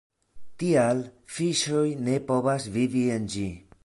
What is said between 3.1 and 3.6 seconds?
en ĝi.